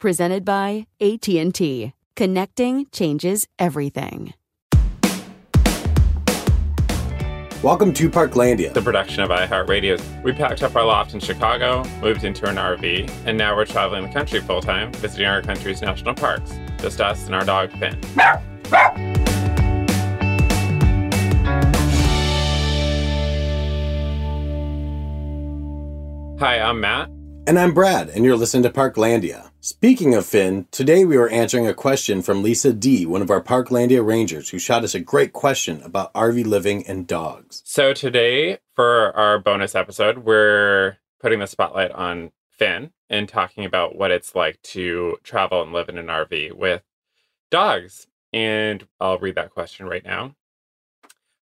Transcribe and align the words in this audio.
Presented 0.00 0.46
by 0.46 0.86
AT&T. 0.98 1.92
Connecting 2.16 2.86
changes 2.90 3.46
everything. 3.58 4.32
Welcome 7.62 7.92
to 7.92 8.08
Parklandia. 8.08 8.72
the 8.72 8.80
production 8.80 9.22
of 9.22 9.28
iHeartRadio. 9.28 10.22
We 10.22 10.32
packed 10.32 10.62
up 10.62 10.74
our 10.74 10.86
loft 10.86 11.12
in 11.12 11.20
Chicago, 11.20 11.84
moved 12.00 12.24
into 12.24 12.48
an 12.48 12.56
RV, 12.56 13.10
and 13.26 13.36
now 13.36 13.54
we're 13.54 13.66
traveling 13.66 14.04
the 14.04 14.08
country 14.08 14.40
full 14.40 14.62
time, 14.62 14.90
visiting 14.94 15.26
our 15.26 15.42
country's 15.42 15.82
national 15.82 16.14
parks. 16.14 16.58
Just 16.78 17.02
us 17.02 17.26
and 17.26 17.34
our 17.34 17.44
dog 17.44 17.70
Finn. 17.72 18.00
Hi, 26.38 26.58
I'm 26.58 26.80
Matt. 26.80 27.10
And 27.46 27.58
I'm 27.58 27.74
Brad, 27.74 28.08
and 28.08 28.24
you're 28.24 28.38
listening 28.38 28.62
to 28.62 28.70
Parklandia. 28.70 29.49
Speaking 29.62 30.14
of 30.14 30.24
Finn, 30.24 30.66
today 30.70 31.04
we 31.04 31.18
were 31.18 31.28
answering 31.28 31.66
a 31.66 31.74
question 31.74 32.22
from 32.22 32.42
Lisa 32.42 32.72
D., 32.72 33.04
one 33.04 33.20
of 33.20 33.28
our 33.28 33.42
Parklandia 33.42 34.02
Rangers, 34.02 34.48
who 34.48 34.58
shot 34.58 34.84
us 34.84 34.94
a 34.94 35.00
great 35.00 35.34
question 35.34 35.82
about 35.82 36.14
RV 36.14 36.46
living 36.46 36.86
and 36.86 37.06
dogs. 37.06 37.60
So 37.66 37.92
today, 37.92 38.60
for 38.74 39.14
our 39.14 39.38
bonus 39.38 39.74
episode, 39.74 40.20
we're 40.20 40.96
putting 41.20 41.40
the 41.40 41.46
spotlight 41.46 41.90
on 41.90 42.32
Finn 42.48 42.92
and 43.10 43.28
talking 43.28 43.66
about 43.66 43.96
what 43.96 44.10
it's 44.10 44.34
like 44.34 44.62
to 44.62 45.18
travel 45.24 45.60
and 45.60 45.74
live 45.74 45.90
in 45.90 45.98
an 45.98 46.06
RV 46.06 46.54
with 46.54 46.82
dogs. 47.50 48.06
And 48.32 48.88
I'll 48.98 49.18
read 49.18 49.34
that 49.34 49.50
question 49.50 49.84
right 49.84 50.06
now. 50.06 50.36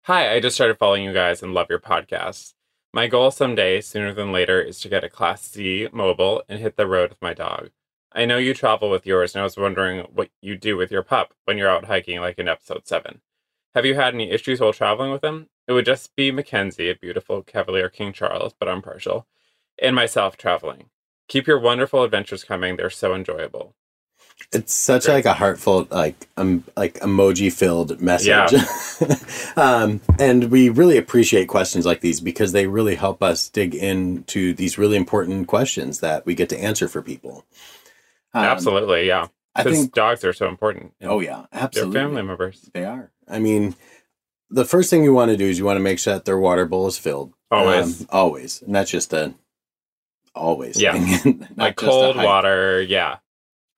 Hi, 0.02 0.34
I 0.34 0.40
just 0.40 0.56
started 0.56 0.78
following 0.78 1.04
you 1.04 1.12
guys 1.12 1.40
and 1.40 1.54
love 1.54 1.68
your 1.70 1.78
podcast. 1.78 2.54
My 2.92 3.06
goal 3.06 3.30
someday, 3.30 3.80
sooner 3.80 4.12
than 4.12 4.32
later, 4.32 4.60
is 4.60 4.80
to 4.80 4.88
get 4.88 5.04
a 5.04 5.08
Class 5.08 5.42
C 5.42 5.86
mobile 5.92 6.42
and 6.48 6.58
hit 6.58 6.76
the 6.76 6.88
road 6.88 7.10
with 7.10 7.22
my 7.22 7.32
dog. 7.32 7.70
I 8.12 8.24
know 8.24 8.38
you 8.38 8.54
travel 8.54 8.90
with 8.90 9.06
yours, 9.06 9.34
and 9.34 9.40
I 9.40 9.44
was 9.44 9.56
wondering 9.56 10.06
what 10.12 10.30
you 10.40 10.56
do 10.56 10.76
with 10.76 10.90
your 10.90 11.02
pup 11.02 11.34
when 11.44 11.58
you're 11.58 11.68
out 11.68 11.84
hiking, 11.84 12.20
like 12.20 12.38
in 12.38 12.48
episode 12.48 12.86
7. 12.86 13.20
Have 13.74 13.84
you 13.84 13.94
had 13.94 14.14
any 14.14 14.30
issues 14.30 14.60
while 14.60 14.72
traveling 14.72 15.12
with 15.12 15.22
him? 15.22 15.48
It 15.66 15.72
would 15.72 15.84
just 15.84 16.16
be 16.16 16.30
Mackenzie, 16.30 16.90
a 16.90 16.96
beautiful 16.96 17.42
Cavalier 17.42 17.90
King 17.90 18.12
Charles, 18.12 18.54
but 18.58 18.68
I'm 18.68 18.82
partial, 18.82 19.26
and 19.80 19.94
myself 19.94 20.36
traveling. 20.36 20.86
Keep 21.28 21.46
your 21.46 21.58
wonderful 21.58 22.02
adventures 22.02 22.44
coming. 22.44 22.76
They're 22.76 22.88
so 22.88 23.14
enjoyable. 23.14 23.74
It's 24.52 24.72
such 24.72 25.08
like 25.08 25.26
a 25.26 25.34
heartfelt, 25.34 25.90
like 25.90 26.28
um, 26.36 26.64
like 26.76 26.94
emoji 27.00 27.52
filled 27.52 28.00
message. 28.00 28.28
Yeah. 28.52 29.14
um, 29.56 30.00
and 30.18 30.50
we 30.50 30.70
really 30.70 30.96
appreciate 30.96 31.48
questions 31.48 31.84
like 31.84 32.00
these 32.00 32.20
because 32.20 32.52
they 32.52 32.66
really 32.66 32.94
help 32.94 33.22
us 33.22 33.48
dig 33.48 33.74
into 33.74 34.54
these 34.54 34.78
really 34.78 34.96
important 34.96 35.48
questions 35.48 36.00
that 36.00 36.24
we 36.24 36.34
get 36.34 36.48
to 36.50 36.58
answer 36.58 36.88
for 36.88 37.02
people. 37.02 37.44
Um, 38.34 38.44
absolutely, 38.44 39.06
yeah. 39.06 39.28
I 39.54 39.64
Because 39.64 39.78
think 39.78 39.94
dogs 39.94 40.24
are 40.24 40.32
so 40.32 40.48
important. 40.48 40.92
Oh 41.02 41.20
yeah, 41.20 41.46
absolutely. 41.52 41.94
They're 41.94 42.08
family 42.08 42.22
members. 42.22 42.70
They 42.72 42.84
are. 42.84 43.10
I 43.28 43.38
mean, 43.38 43.74
the 44.50 44.64
first 44.64 44.90
thing 44.90 45.04
you 45.04 45.12
want 45.14 45.30
to 45.30 45.36
do 45.36 45.46
is 45.46 45.58
you 45.58 45.64
want 45.64 45.78
to 45.78 45.82
make 45.82 45.98
sure 45.98 46.14
that 46.14 46.24
their 46.24 46.38
water 46.38 46.64
bowl 46.66 46.86
is 46.86 46.98
filled. 46.98 47.34
Always. 47.50 48.02
Um, 48.02 48.06
always. 48.10 48.62
And 48.62 48.74
that's 48.74 48.90
just 48.90 49.12
a 49.12 49.34
always 50.34 50.80
Yeah. 50.80 50.92
thing. 50.92 51.48
Like 51.56 51.76
cold 51.76 52.16
water, 52.16 52.82
yeah. 52.82 53.18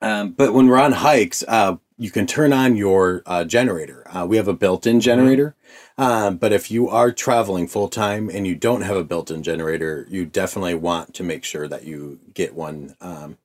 Um, 0.02 0.32
but 0.32 0.52
when 0.54 0.66
we're 0.68 0.78
on 0.80 0.92
hikes, 0.92 1.44
uh, 1.46 1.76
you 1.98 2.10
can 2.10 2.26
turn 2.26 2.52
on 2.52 2.76
your 2.76 3.22
uh, 3.26 3.44
generator. 3.44 4.06
Uh, 4.14 4.26
we 4.26 4.36
have 4.38 4.48
a 4.48 4.54
built-in 4.54 4.96
Mm-hmm. 4.96 5.00
generator. 5.00 5.56
Um, 5.98 6.38
but 6.38 6.52
if 6.52 6.70
you 6.70 6.88
are 6.88 7.12
traveling 7.12 7.66
full 7.68 7.88
time 7.88 8.30
and 8.30 8.46
you 8.46 8.54
don't 8.54 8.80
have 8.82 8.96
a 8.96 9.04
built-in 9.04 9.42
generator, 9.42 10.06
you 10.08 10.24
definitely 10.26 10.74
want 10.74 11.14
to 11.14 11.22
make 11.22 11.44
sure 11.44 11.68
that 11.68 11.84
you 11.84 12.20
get 12.32 12.54
one 12.54 12.96
um, 13.02 13.36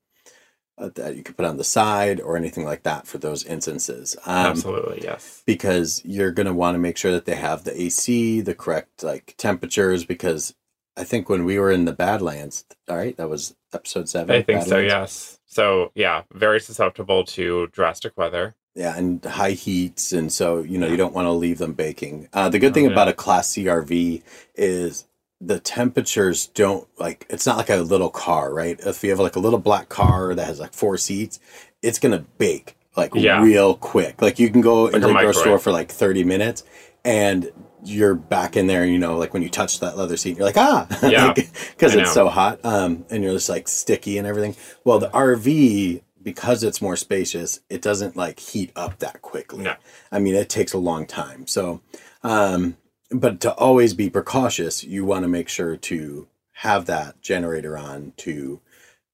that 0.77 1.15
you 1.15 1.23
could 1.23 1.37
put 1.37 1.45
on 1.45 1.57
the 1.57 1.63
side 1.63 2.19
or 2.19 2.35
anything 2.35 2.65
like 2.65 2.83
that 2.83 3.07
for 3.07 3.17
those 3.17 3.43
instances. 3.45 4.15
Um, 4.25 4.47
Absolutely, 4.47 5.01
yes. 5.03 5.41
because 5.45 6.01
you're 6.03 6.31
going 6.31 6.47
to 6.47 6.53
want 6.53 6.75
to 6.75 6.79
make 6.79 6.97
sure 6.97 7.11
that 7.11 7.25
they 7.25 7.35
have 7.35 7.63
the 7.63 7.79
AC, 7.81 8.41
the 8.41 8.55
correct 8.55 9.03
like 9.03 9.35
temperatures. 9.37 10.03
Because 10.05 10.53
I 10.97 11.03
think 11.03 11.29
when 11.29 11.45
we 11.45 11.57
were 11.59 11.71
in 11.71 11.85
the 11.85 11.93
Badlands, 11.93 12.65
all 12.89 12.97
right, 12.97 13.15
that 13.17 13.29
was 13.29 13.55
episode 13.73 14.09
seven. 14.09 14.35
I 14.35 14.41
think 14.41 14.63
so, 14.63 14.77
yes. 14.79 15.39
So, 15.45 15.91
yeah, 15.95 16.23
very 16.33 16.59
susceptible 16.59 17.23
to 17.25 17.67
drastic 17.67 18.17
weather. 18.17 18.55
Yeah, 18.77 18.97
and 18.97 19.23
high 19.23 19.51
heats, 19.51 20.11
and 20.11 20.29
so 20.29 20.61
you 20.61 20.77
know 20.77 20.87
you 20.87 20.97
don't 20.97 21.13
want 21.13 21.27
to 21.27 21.31
leave 21.31 21.59
them 21.59 21.71
baking. 21.71 22.27
Uh, 22.33 22.49
the 22.49 22.59
good 22.59 22.73
thing 22.73 22.83
Oh, 22.85 22.89
yeah. 22.89 22.93
about 22.93 23.07
a 23.07 23.13
Class 23.13 23.47
C 23.47 23.63
RV 23.63 24.21
is 24.55 25.05
the 25.41 25.59
temperatures 25.59 26.47
don't 26.47 26.87
like. 26.99 27.25
It's 27.29 27.45
not 27.45 27.57
like 27.57 27.69
a 27.69 27.77
little 27.77 28.09
car, 28.09 28.53
right? 28.53 28.79
If 28.79 29.03
you 29.03 29.09
have 29.11 29.19
like 29.19 29.35
a 29.35 29.39
little 29.39 29.59
black 29.59 29.89
car 29.89 30.33
that 30.33 30.45
has 30.45 30.59
like 30.59 30.73
four 30.73 30.97
seats, 30.97 31.39
it's 31.81 31.99
gonna 31.99 32.25
bake 32.37 32.77
like 32.95 33.13
Yeah. 33.13 33.41
real 33.43 33.75
quick. 33.75 34.21
Like 34.21 34.39
you 34.39 34.49
can 34.49 34.61
go 34.61 34.83
Like 34.83 34.95
into 34.95 35.07
the 35.07 35.13
grocery 35.13 35.41
store 35.41 35.59
for 35.59 35.71
like 35.71 35.91
thirty 35.91 36.23
minutes, 36.23 36.63
and 37.03 37.51
you're 37.83 38.15
back 38.15 38.55
in 38.57 38.67
there. 38.67 38.85
You 38.85 38.97
know, 38.97 39.17
like 39.17 39.33
when 39.33 39.43
you 39.43 39.49
touch 39.49 39.79
that 39.81 39.97
leather 39.97 40.17
seat, 40.17 40.37
you're 40.37 40.45
like 40.45 40.57
ah, 40.57 40.87
Yeah, 41.03 41.33
because 41.33 41.95
I 41.95 42.01
it's 42.01 42.13
so 42.13 42.29
hot, 42.29 42.59
um, 42.63 43.05
and 43.09 43.23
you're 43.23 43.33
just 43.33 43.49
like 43.49 43.67
sticky 43.67 44.17
and 44.17 44.25
everything. 44.25 44.55
Well, 44.83 44.99
the 44.99 45.09
RV 45.09 46.01
because 46.23 46.63
it's 46.63 46.81
more 46.81 46.95
spacious, 46.95 47.59
it 47.69 47.83
doesn't 47.83 48.15
like 48.15 48.39
heat 48.39 48.71
up 48.75 48.97
that 48.97 49.21
quickly. 49.21 49.63
No. 49.63 49.75
I 50.11 50.17
mean, 50.17 50.33
it 50.33 50.49
takes 50.49 50.73
a 50.73 50.79
long 50.79 51.05
time. 51.05 51.45
So, 51.45 51.81
um, 52.23 52.77
but 53.11 53.39
to 53.41 53.53
always 53.53 53.93
be 53.93 54.09
precautious, 54.09 54.83
you 54.83 55.05
want 55.05 55.23
to 55.23 55.27
make 55.29 55.49
sure 55.49 55.77
to 55.77 56.27
have 56.59 56.85
that 56.85 57.21
generator 57.21 57.77
on 57.77 58.13
to 58.17 58.61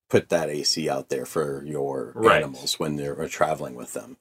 put 0.09 0.29
that 0.29 0.49
AC 0.49 0.89
out 0.89 1.09
there 1.09 1.25
for 1.25 1.63
your 1.65 2.11
Right. 2.15 2.37
animals 2.37 2.79
when 2.79 2.95
they're 2.97 3.27
traveling 3.27 3.75
with 3.75 3.93
them. 3.93 4.17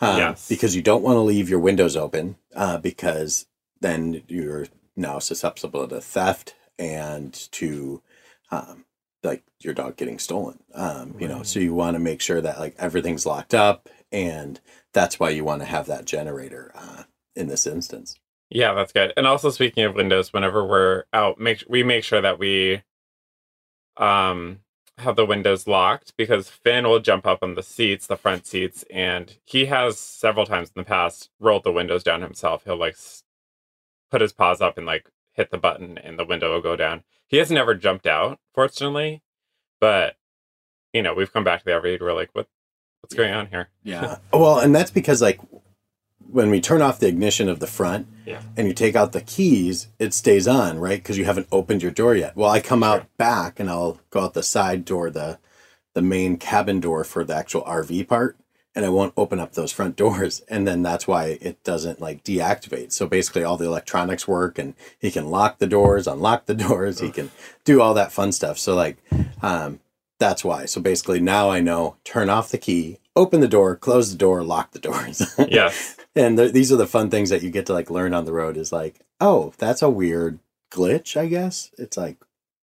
Um, 0.00 0.18
Yes. 0.18 0.48
Because 0.48 0.74
you 0.74 0.82
don't 0.82 1.02
want 1.02 1.16
to 1.16 1.20
leave 1.20 1.48
your 1.50 1.60
windows 1.60 1.96
open 1.96 2.36
uh, 2.54 2.78
because 2.78 3.46
then 3.80 4.22
you're 4.28 4.66
now 4.96 5.18
susceptible 5.18 5.86
to 5.88 6.00
theft 6.00 6.54
and 6.78 7.32
to 7.52 8.02
um, 8.50 8.84
like 9.22 9.42
your 9.60 9.74
dog 9.74 9.96
getting 9.96 10.18
stolen. 10.18 10.60
Um, 10.74 11.16
you 11.18 11.28
know, 11.28 11.42
so 11.42 11.58
you 11.60 11.74
want 11.74 11.94
to 11.94 11.98
make 12.00 12.20
sure 12.20 12.40
that 12.40 12.58
like 12.58 12.74
everything's 12.78 13.26
locked 13.26 13.54
up, 13.54 13.88
and 14.12 14.60
that's 14.92 15.18
why 15.18 15.30
you 15.30 15.44
want 15.44 15.60
to 15.62 15.66
have 15.66 15.86
that 15.86 16.04
generator 16.04 16.72
uh, 16.74 17.04
in 17.34 17.48
this 17.48 17.66
instance. 17.66 18.18
Yeah, 18.50 18.74
that's 18.74 18.92
good. 18.92 19.12
And 19.16 19.26
also 19.26 19.50
speaking 19.50 19.84
of 19.84 19.94
windows, 19.94 20.32
whenever 20.32 20.64
we're 20.64 21.04
out, 21.12 21.38
make 21.40 21.64
we 21.68 21.82
make 21.82 22.04
sure 22.04 22.20
that 22.20 22.38
we 22.38 22.82
um 23.96 24.60
have 24.98 25.16
the 25.16 25.26
windows 25.26 25.66
locked 25.66 26.16
because 26.16 26.48
Finn 26.48 26.84
will 26.84 27.00
jump 27.00 27.26
up 27.26 27.42
on 27.42 27.54
the 27.54 27.62
seats, 27.62 28.06
the 28.06 28.16
front 28.16 28.46
seats, 28.46 28.84
and 28.90 29.36
he 29.44 29.66
has 29.66 29.98
several 29.98 30.46
times 30.46 30.68
in 30.68 30.80
the 30.80 30.84
past 30.84 31.30
rolled 31.40 31.64
the 31.64 31.72
windows 31.72 32.04
down 32.04 32.22
himself. 32.22 32.64
He'll 32.64 32.76
like 32.76 32.96
put 34.10 34.20
his 34.20 34.32
paws 34.32 34.60
up 34.60 34.78
and 34.78 34.86
like 34.86 35.10
hit 35.32 35.50
the 35.50 35.58
button 35.58 35.98
and 35.98 36.18
the 36.18 36.24
window 36.24 36.52
will 36.52 36.60
go 36.60 36.76
down. 36.76 37.02
He 37.26 37.38
has 37.38 37.50
never 37.50 37.74
jumped 37.74 38.06
out, 38.06 38.38
fortunately, 38.54 39.22
but 39.80 40.16
you 40.92 41.02
know, 41.02 41.14
we've 41.14 41.32
come 41.32 41.44
back 41.44 41.60
to 41.60 41.64
the 41.64 41.72
RV 41.72 42.00
we're 42.00 42.12
like, 42.12 42.30
what 42.32 42.46
what's 43.00 43.14
going 43.14 43.34
on 43.34 43.48
here? 43.48 43.68
Yeah. 43.82 44.18
well, 44.32 44.60
and 44.60 44.74
that's 44.74 44.92
because 44.92 45.20
like 45.20 45.40
when 46.34 46.50
we 46.50 46.60
turn 46.60 46.82
off 46.82 46.98
the 46.98 47.06
ignition 47.06 47.48
of 47.48 47.60
the 47.60 47.66
front 47.68 48.08
Yeah. 48.26 48.42
and 48.56 48.66
you 48.66 48.74
take 48.74 48.96
out 48.96 49.12
the 49.12 49.20
keys, 49.20 49.86
it 50.00 50.12
stays 50.12 50.48
on, 50.48 50.80
right? 50.80 51.00
Because 51.00 51.16
you 51.16 51.24
haven't 51.26 51.46
opened 51.52 51.80
your 51.80 51.92
door 51.92 52.16
yet. 52.16 52.34
Well, 52.36 52.50
I 52.50 52.60
come 52.60 52.82
out 52.82 53.06
back 53.16 53.60
and 53.60 53.70
I'll 53.70 54.00
go 54.10 54.20
out 54.24 54.34
the 54.34 54.42
side 54.42 54.84
door, 54.84 55.10
the 55.10 55.38
the 55.94 56.02
main 56.02 56.36
cabin 56.36 56.80
door 56.80 57.04
for 57.04 57.22
the 57.22 57.36
actual 57.36 57.62
RV 57.62 58.08
part, 58.08 58.36
and 58.74 58.84
I 58.84 58.88
won't 58.88 59.14
open 59.16 59.38
up 59.38 59.52
those 59.52 59.70
front 59.70 59.94
doors, 60.04 60.42
and 60.48 60.66
then 60.66 60.82
that's 60.82 61.06
why 61.06 61.38
it 61.40 61.62
doesn't 61.62 62.00
like 62.00 62.24
deactivate. 62.24 62.90
So 62.90 63.06
basically, 63.06 63.44
all 63.44 63.56
the 63.56 63.66
electronics 63.66 64.26
work, 64.26 64.58
and 64.58 64.74
he 64.98 65.12
can 65.12 65.30
lock 65.30 65.58
the 65.58 65.68
doors, 65.68 66.08
unlock 66.08 66.46
the 66.46 66.54
doors, 66.68 66.98
he 66.98 67.10
can 67.10 67.30
do 67.64 67.80
all 67.80 67.94
that 67.94 68.10
fun 68.10 68.32
stuff. 68.32 68.58
So 68.58 68.74
like, 68.74 68.96
um, 69.40 69.78
that's 70.18 70.44
why. 70.44 70.64
So 70.66 70.80
basically, 70.80 71.20
now 71.20 71.48
I 71.50 71.60
know 71.60 71.94
turn 72.02 72.28
off 72.28 72.50
the 72.50 72.58
key, 72.58 72.98
open 73.14 73.40
the 73.40 73.46
door, 73.46 73.76
close 73.76 74.10
the 74.10 74.18
door, 74.18 74.42
lock 74.42 74.72
the 74.72 74.80
doors. 74.80 75.22
Yes. 75.48 75.96
And 76.16 76.36
th- 76.38 76.52
these 76.52 76.70
are 76.72 76.76
the 76.76 76.86
fun 76.86 77.10
things 77.10 77.30
that 77.30 77.42
you 77.42 77.50
get 77.50 77.66
to 77.66 77.72
like 77.72 77.90
learn 77.90 78.14
on 78.14 78.24
the 78.24 78.32
road 78.32 78.56
is 78.56 78.72
like 78.72 79.00
oh 79.20 79.52
that's 79.58 79.82
a 79.82 79.90
weird 79.90 80.38
glitch 80.70 81.16
i 81.16 81.26
guess 81.26 81.70
it's 81.78 81.96
like 81.96 82.18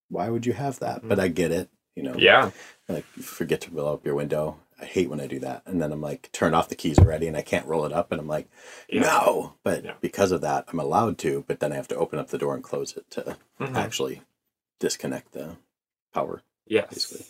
why 0.09 0.29
would 0.29 0.45
you 0.45 0.53
have 0.53 0.79
that 0.79 1.07
but 1.07 1.19
i 1.19 1.27
get 1.27 1.51
it 1.51 1.69
you 1.95 2.03
know 2.03 2.13
Yeah. 2.17 2.51
like 2.89 3.05
forget 3.05 3.61
to 3.61 3.71
roll 3.71 3.93
up 3.93 4.05
your 4.05 4.15
window 4.15 4.57
i 4.81 4.85
hate 4.85 5.09
when 5.09 5.21
i 5.21 5.27
do 5.27 5.39
that 5.39 5.63
and 5.65 5.81
then 5.81 5.91
i'm 5.91 6.01
like 6.01 6.29
turn 6.31 6.53
off 6.53 6.69
the 6.69 6.75
keys 6.75 6.99
already 6.99 7.27
and 7.27 7.37
i 7.37 7.41
can't 7.41 7.67
roll 7.67 7.85
it 7.85 7.93
up 7.93 8.11
and 8.11 8.19
i'm 8.19 8.27
like 8.27 8.49
Yeah. 8.89 9.01
no 9.01 9.53
but 9.63 9.83
Yeah. 9.85 9.93
because 10.01 10.31
of 10.31 10.41
that 10.41 10.65
i'm 10.69 10.79
allowed 10.79 11.17
to 11.19 11.45
but 11.47 11.59
then 11.59 11.71
i 11.71 11.75
have 11.75 11.87
to 11.89 11.95
open 11.95 12.19
up 12.19 12.29
the 12.29 12.37
door 12.37 12.53
and 12.55 12.63
close 12.63 12.95
it 12.97 13.09
to 13.11 13.37
Mhm. 13.59 13.75
actually 13.75 14.21
disconnect 14.79 15.31
the 15.33 15.57
power 16.13 16.41
Yes. 16.67 16.87
basically. 16.93 17.25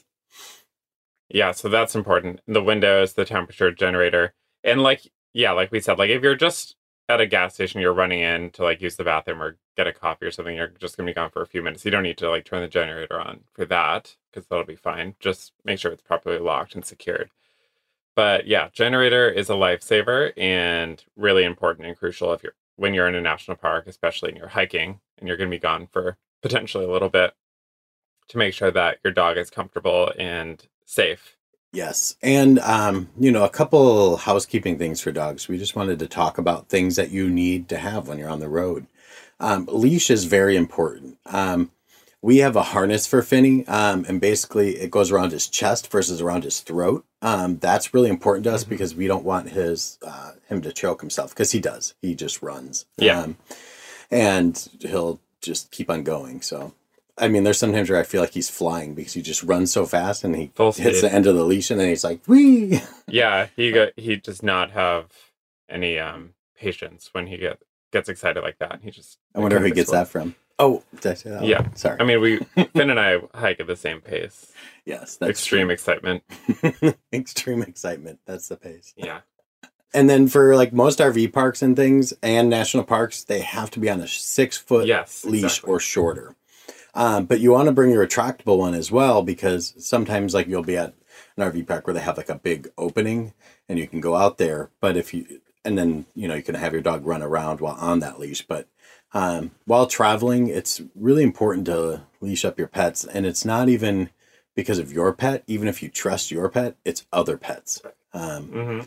Yeah, 1.30 1.52
so 1.52 1.70
that's 1.70 1.96
important. 1.96 2.42
The 2.48 2.62
windows, 2.62 3.14
the 3.14 3.26
temperature 3.26 3.72
generator. 3.72 4.34
And 4.64 4.84
like 4.84 5.12
yeah, 5.34 5.52
like 5.52 5.72
we 5.72 5.80
said, 5.80 5.98
like 5.98 6.10
if 6.10 6.22
you're 6.24 6.36
just 6.36 6.76
at 7.10 7.22
a 7.22 7.26
gas 7.28 7.54
station, 7.56 7.82
you're 7.82 7.94
running 7.94 8.22
in 8.22 8.52
to 8.52 8.64
like 8.64 8.82
use 8.82 8.96
the 8.96 9.04
bathroom 9.04 9.42
or 9.42 9.58
get 9.76 9.88
a 9.88 9.94
coffee 9.94 10.26
or 10.26 10.32
something, 10.32 10.56
you're 10.56 10.68
just 10.80 10.98
gonna 10.98 11.10
be 11.10 11.14
gone 11.14 11.30
for 11.30 11.42
a 11.42 11.48
few 11.48 11.62
minutes. 11.62 11.86
You 11.86 11.92
don't 11.92 12.04
need 12.04 12.18
to 12.20 12.30
like 12.30 12.46
turn 12.46 12.62
the 12.62 12.68
generator 12.68 13.20
on 13.20 13.42
for 13.54 13.66
that, 13.66 14.16
because 14.32 14.48
that'll 14.48 14.66
be 14.66 14.76
fine. 14.76 15.16
Just 15.20 15.54
make 15.66 15.80
sure 15.80 15.92
it's 15.92 16.02
properly 16.02 16.40
locked 16.40 16.76
and 16.76 16.86
secured. 16.86 17.30
But 18.16 18.48
yeah, 18.48 18.70
generator 18.74 19.30
is 19.30 19.50
a 19.50 19.54
lifesaver 19.54 20.34
and 20.38 21.04
really 21.16 21.44
important 21.44 21.88
and 21.88 21.98
crucial 21.98 22.34
if 22.34 22.44
you're 22.44 22.54
when 22.78 22.94
you're 22.94 23.08
in 23.08 23.16
a 23.16 23.22
national 23.22 23.58
park, 23.58 23.88
especially 23.88 24.30
and 24.30 24.38
you're 24.38 24.48
hiking 24.50 25.00
and 25.18 25.28
you're 25.28 25.38
gonna 25.38 25.50
be 25.50 25.60
gone 25.60 25.88
for 25.92 26.18
potentially 26.42 26.86
a 26.86 26.92
little 26.92 27.10
bit 27.10 27.34
to 28.30 28.38
make 28.38 28.54
sure 28.54 28.72
that 28.72 29.00
your 29.04 29.14
dog 29.14 29.38
is 29.38 29.50
comfortable 29.50 30.12
and 30.18 30.68
safe. 30.86 31.38
Yes. 31.74 32.16
And, 32.22 32.60
um, 32.60 33.10
you 33.18 33.32
know, 33.32 33.44
a 33.44 33.50
couple 33.50 34.18
housekeeping 34.18 34.78
things 34.78 35.00
for 35.00 35.12
dogs. 35.12 35.48
We 35.48 35.58
just 35.58 35.76
wanted 35.76 36.00
to 36.00 36.08
talk 36.08 36.38
about 36.38 36.68
things 36.68 36.98
that 36.98 37.12
you 37.12 37.30
need 37.30 37.70
to 37.70 37.78
have 37.78 38.08
when 38.08 38.18
you're 38.18 38.30
on 38.30 38.42
the 38.42 38.50
road. 38.50 38.88
Um, 39.40 39.68
leash 39.72 40.10
is 40.10 40.26
very 40.26 40.56
important. 40.56 41.18
Um, 41.26 41.72
we 42.22 42.38
have 42.38 42.56
a 42.56 42.62
harness 42.62 43.08
for 43.08 43.24
Finney, 43.24 43.66
um, 43.68 44.06
and 44.08 44.22
basically 44.22 44.76
it 44.78 44.92
goes 44.92 45.12
around 45.12 45.32
his 45.32 45.48
chest 45.48 45.92
versus 45.92 46.22
around 46.22 46.44
his 46.44 46.60
throat. 46.60 47.04
Um, 47.22 47.58
that's 47.58 47.94
really 47.94 48.10
important 48.10 48.44
to 48.44 48.54
us 48.54 48.64
because 48.64 48.94
we 48.94 49.08
don't 49.08 49.26
want 49.26 49.50
his 49.50 49.98
uh, 50.06 50.34
him 50.48 50.62
to 50.62 50.72
choke 50.72 51.02
himself 51.02 51.32
because 51.32 51.52
he 51.52 51.60
does. 51.60 51.96
He 52.02 52.14
just 52.14 52.44
runs. 52.44 52.86
Yeah. 52.98 53.22
Um, 53.22 53.38
and 54.12 54.70
he'll 54.82 55.20
just 55.42 55.72
keep 55.72 55.90
on 55.90 56.04
going. 56.04 56.42
So, 56.42 56.74
I 57.18 57.28
mean, 57.28 57.44
there's 57.44 57.58
sometimes 57.60 57.90
where 57.90 58.00
I 58.00 58.04
feel 58.04 58.22
like 58.22 58.32
he's 58.32 58.50
flying 58.50 58.94
because 58.96 59.14
he 59.14 59.22
just 59.22 59.44
runs 59.44 59.72
so 59.72 59.86
fast 59.86 60.24
and 60.24 60.36
he 60.36 60.52
Full 60.56 60.72
hits 60.72 61.00
speed. 61.00 61.10
the 61.10 61.14
end 61.14 61.28
of 61.28 61.36
the 61.36 61.44
leash 61.44 61.70
and 61.72 61.80
then 61.80 61.90
he's 61.90 62.04
like, 62.04 62.22
wee. 62.28 62.82
Yeah, 63.08 63.48
he 63.56 63.72
got 63.72 63.90
he 63.98 64.16
does 64.16 64.42
not 64.42 64.72
have 64.72 65.12
any 65.70 66.00
um 66.00 66.34
patience 66.58 67.10
when 67.12 67.28
he 67.28 67.38
get 67.38 67.60
gets 67.92 68.08
excited 68.10 68.42
like 68.42 68.58
that. 68.60 68.80
He 68.84 68.90
just 68.92 69.18
I 69.36 69.40
wonder 69.40 69.60
who 69.60 69.66
he 69.66 69.72
gets 69.72 69.92
that 69.92 70.08
from. 70.08 70.36
Oh, 70.60 70.84
did 71.02 71.12
I 71.12 71.16
say 71.16 71.30
that? 71.32 71.44
Yeah. 71.44 71.68
Sorry. 71.74 71.98
I 72.00 72.04
mean, 72.04 72.22
we 72.22 72.38
Finn 72.76 72.90
and 72.90 73.00
I 73.00 73.18
hike 73.34 73.60
at 73.60 73.68
the 73.68 73.76
same 73.76 74.00
pace. 74.00 74.52
yes, 74.86 75.18
that's 75.18 75.30
Extreme 75.32 75.72
excitement. 75.72 76.24
extreme 77.14 77.62
excitement. 77.64 78.20
That's 78.26 78.48
the 78.48 78.58
pace. 78.58 78.94
Yeah. 78.96 79.22
And 79.94 80.10
then 80.10 80.28
for 80.30 80.56
like 80.56 80.72
most 80.72 81.00
RV 81.00 81.34
parks 81.34 81.62
and 81.62 81.76
things 81.76 82.14
and 82.24 82.50
national 82.50 82.84
parks, 82.86 83.24
they 83.26 83.42
have 83.42 83.70
to 83.72 83.80
be 83.80 83.90
on 83.90 84.00
a 84.00 84.08
six 84.08 84.56
foot 84.58 84.88
Yes, 84.88 85.26
leash 85.26 85.44
exactly. 85.44 85.70
or 85.74 85.80
shorter. 85.80 86.36
Um, 86.94 87.26
but 87.26 87.40
you 87.40 87.52
want 87.52 87.68
to 87.68 87.72
bring 87.72 87.92
your 87.92 88.06
retractable 88.06 88.58
one 88.58 88.74
as 88.74 88.92
well 88.92 89.24
because 89.24 89.74
sometimes 89.78 90.34
like 90.34 90.48
you'll 90.48 90.64
be 90.64 90.78
at 90.78 90.94
an 91.38 91.52
RV 91.52 91.68
park 91.68 91.88
where 91.88 91.94
they 91.94 92.02
have 92.02 92.18
like 92.18 92.30
a 92.30 92.36
big 92.36 92.70
opening 92.78 93.34
and 93.70 93.80
you 93.80 93.88
can 93.88 94.02
go 94.02 94.16
out 94.16 94.38
there. 94.38 94.70
But 94.80 94.98
if 94.98 95.14
you 95.14 95.42
and 95.64 95.78
then 95.78 96.06
you 96.16 96.28
know 96.28 96.36
you 96.36 96.44
can 96.44 96.56
have 96.56 96.74
your 96.74 96.82
dog 96.82 97.06
run 97.06 97.22
around 97.22 97.62
while 97.62 97.76
on 97.76 98.00
that 98.00 98.20
leash. 98.20 98.46
But 98.46 98.68
um, 99.14 99.52
while 99.66 99.88
traveling, 99.88 100.48
it's 100.48 100.82
really 100.96 101.24
important 101.24 101.66
to 101.68 102.04
leash 102.20 102.46
up 102.46 102.58
your 102.58 102.68
pets, 102.68 103.06
and 103.06 103.26
it's 103.26 103.46
not 103.46 103.70
even 103.70 104.10
because 104.56 104.80
of 104.80 104.92
your 104.92 105.14
pet. 105.14 105.44
Even 105.48 105.68
if 105.68 105.84
you 105.84 105.90
trust 105.90 106.32
your 106.32 106.50
pet, 106.50 106.76
it's 106.84 107.06
other 107.12 107.38
pets. 107.38 107.82
Um, 108.14 108.44
hmm 108.48 108.82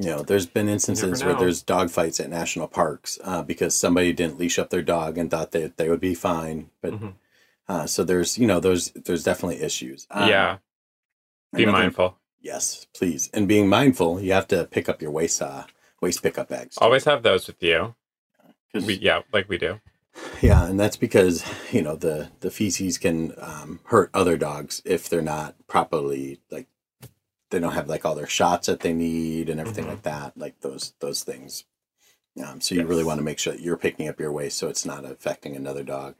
you 0.00 0.06
know, 0.06 0.22
there's 0.22 0.46
been 0.46 0.68
instances 0.68 1.22
where 1.22 1.34
there's 1.34 1.60
dog 1.62 1.90
fights 1.90 2.20
at 2.20 2.30
national 2.30 2.68
parks 2.68 3.18
uh, 3.22 3.42
because 3.42 3.74
somebody 3.74 4.14
didn't 4.14 4.38
leash 4.38 4.58
up 4.58 4.70
their 4.70 4.80
dog 4.80 5.18
and 5.18 5.30
thought 5.30 5.50
that 5.50 5.76
they 5.76 5.90
would 5.90 6.00
be 6.00 6.14
fine. 6.14 6.70
But 6.80 6.94
Mhm. 6.94 7.12
Uh, 7.70 7.86
so 7.86 8.02
there's, 8.04 8.36
you 8.36 8.46
know, 8.46 8.58
there's 8.60 8.90
there's 9.06 9.22
definitely 9.24 9.62
issues. 9.62 10.06
Um, 10.10 10.28
yeah. 10.28 10.58
Be 11.54 11.62
another- 11.62 11.78
mindful. 11.78 12.16
Yes, 12.42 12.86
please. 12.96 13.28
And 13.34 13.46
being 13.46 13.68
mindful, 13.68 14.20
you 14.20 14.32
have 14.32 14.48
to 14.48 14.64
pick 14.64 14.88
up 14.88 15.00
your 15.02 15.10
waste 15.10 15.40
uh, 15.42 15.64
waste 16.00 16.22
pickup 16.22 16.48
bags. 16.48 16.74
too. 16.76 16.84
Always 16.84 17.04
have 17.04 17.22
those 17.22 17.46
with 17.46 17.62
you. 17.62 17.94
We, 18.74 18.94
yeah, 18.94 19.20
like 19.32 19.48
we 19.48 19.58
do. 19.58 19.80
Yeah, 20.40 20.66
and 20.68 20.78
that's 20.80 20.96
because 20.96 21.44
you 21.72 21.82
know 21.82 21.96
the 21.96 22.30
the 22.40 22.50
feces 22.50 22.98
can 22.98 23.34
um, 23.38 23.80
hurt 23.84 24.10
other 24.14 24.36
dogs 24.36 24.80
if 24.84 25.08
they're 25.08 25.22
not 25.36 25.54
properly 25.66 26.40
like 26.50 26.66
they 27.50 27.58
don't 27.60 27.74
have 27.74 27.88
like 27.88 28.04
all 28.06 28.14
their 28.14 28.26
shots 28.38 28.66
that 28.68 28.80
they 28.80 28.92
need 28.92 29.48
and 29.50 29.60
everything 29.60 29.84
Mhm. 29.86 29.88
like 29.90 30.02
that, 30.02 30.38
like 30.38 30.60
those 30.60 30.94
those 31.00 31.22
things. 31.24 31.64
Um, 32.44 32.60
so 32.60 32.74
you 32.74 32.80
Yes. 32.82 32.88
really 32.88 33.04
want 33.04 33.18
to 33.18 33.24
make 33.24 33.38
sure 33.38 33.52
that 33.52 33.60
you're 33.62 33.76
picking 33.76 34.08
up 34.08 34.18
your 34.20 34.32
waste 34.32 34.56
so 34.58 34.68
it's 34.68 34.86
not 34.86 35.04
affecting 35.04 35.54
another 35.56 35.82
dog 35.82 36.14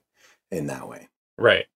in 0.51 0.67
that 0.67 0.87
way. 0.89 1.09
Right. 1.41 1.67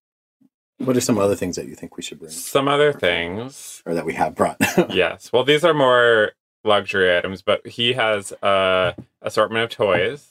What 0.78 0.96
are 0.96 1.00
some 1.00 1.18
other 1.18 1.34
things 1.36 1.56
that 1.56 1.66
you 1.66 1.74
think 1.74 1.96
we 1.96 2.02
should 2.02 2.18
bring 2.18 2.30
Some 2.30 2.68
other 2.68 2.92
things. 2.92 3.82
or 3.86 3.94
that 3.94 4.04
we 4.04 4.12
have 4.14 4.34
brought? 4.34 4.58
yes. 4.94 5.32
Well, 5.32 5.42
these 5.44 5.64
are 5.64 5.72
more 5.74 6.32
luxury 6.64 7.16
items, 7.16 7.42
but 7.42 7.66
he 7.66 7.94
has 7.94 8.32
a 8.42 8.94
assortment 9.22 9.64
of 9.64 9.70
toys, 9.70 10.28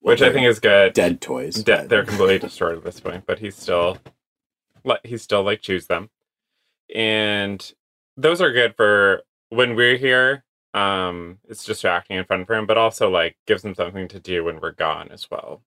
which 0.00 0.22
I 0.22 0.32
think 0.32 0.46
is 0.46 0.60
good. 0.60 0.92
dead 0.92 1.20
toys. 1.20 1.62
De- 1.64 1.86
they're 1.88 2.04
completely 2.04 2.38
destroyed 2.48 2.76
at 2.78 2.84
this 2.84 3.00
point, 3.00 3.24
but 3.26 3.38
he 3.40 3.50
still 3.50 3.98
he 5.04 5.16
still 5.16 5.42
like 5.42 5.60
choose 5.62 5.86
them, 5.86 6.10
and 6.94 7.72
those 8.16 8.40
are 8.40 8.52
good 8.52 8.76
for 8.76 9.22
when 9.48 9.74
we're 9.74 9.96
here. 9.96 10.44
Um, 10.74 11.38
it's 11.48 11.64
distracting 11.64 12.16
and 12.16 12.26
fun 12.26 12.44
for 12.46 12.54
him, 12.54 12.66
but 12.66 12.78
also 12.78 13.10
like 13.10 13.36
gives 13.46 13.64
him 13.64 13.74
something 13.74 14.08
to 14.08 14.18
do 14.20 14.44
when 14.44 14.60
we're 14.60 14.72
gone 14.72 15.08
as 15.10 15.30
well. 15.30 15.62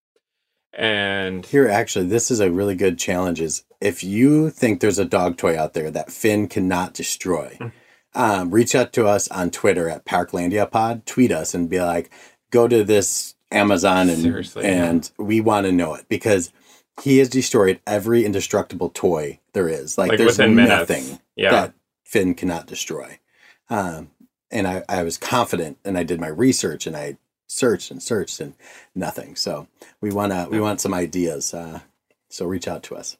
And 0.75 1.45
Here, 1.45 1.67
actually, 1.69 2.07
this 2.07 2.29
is 2.29 2.39
a 2.39 2.51
really 2.51 2.75
good 2.75 2.99
challenge. 2.99 3.39
Is 3.41 3.63
if 3.79 4.03
you 4.03 4.49
think 4.49 4.79
there's 4.79 4.99
a 4.99 5.05
dog 5.05 5.37
toy 5.37 5.57
out 5.57 5.73
there 5.73 5.89
that 5.91 6.11
Finn 6.11 6.47
cannot 6.47 6.93
destroy, 6.93 7.57
Mm. 7.59 7.71
um, 8.13 8.51
reach 8.51 8.75
out 8.75 8.91
to 8.93 9.07
us 9.07 9.27
on 9.29 9.51
Twitter 9.51 9.89
at 9.89 10.05
Parklandia 10.05 10.69
Pod. 10.69 11.05
Tweet 11.05 11.31
us 11.31 11.53
and 11.53 11.69
be 11.69 11.79
like, 11.79 12.11
go 12.51 12.67
to 12.67 12.83
this 12.83 13.35
Amazon 13.51 14.09
and 14.09 14.21
Seriously, 14.21 14.65
and 14.65 15.09
we 15.17 15.39
want 15.39 15.65
to 15.65 15.71
know 15.71 15.93
it 15.93 16.05
because 16.09 16.51
he 17.01 17.19
has 17.19 17.29
destroyed 17.29 17.79
every 17.87 18.25
indestructible 18.25 18.89
toy 18.89 19.39
there 19.53 19.69
is. 19.69 19.97
Like, 19.97 20.09
like 20.09 20.17
there's 20.17 20.37
nothing 20.39 21.19
yeah, 21.35 21.51
that 21.51 21.73
Finn 22.03 22.33
cannot 22.33 22.67
destroy. 22.67 23.19
Um, 23.69 24.11
and 24.51 24.67
I, 24.67 24.83
I 24.87 25.03
was 25.03 25.17
confident 25.17 25.77
and 25.83 25.97
I 25.97 26.03
did 26.03 26.19
my 26.21 26.27
research 26.27 26.85
and 26.87 26.95
I 26.95 27.17
searched 27.47 27.91
and 27.91 28.01
searched 28.01 28.39
and 28.39 28.55
nothing. 28.93 29.35
So 29.35 29.67
we 30.01 30.11
wanna 30.11 30.47
we 30.49 30.59
want 30.59 30.81
some 30.81 30.93
ideas. 30.93 31.53
Uh, 31.53 31.81
so 32.29 32.45
reach 32.45 32.67
out 32.67 32.83
to 32.83 32.95
us. 32.95 33.17